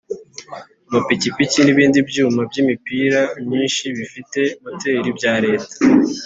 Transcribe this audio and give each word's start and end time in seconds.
Amapikipiki 0.89 1.59
n’ibindi 1.63 1.99
byuma 2.09 2.39
by’imipira 2.49 3.21
myinshi 3.47 3.83
bifite 3.97 4.39
moteri 4.63 5.09
bya 5.17 5.33
Leta 5.45 5.75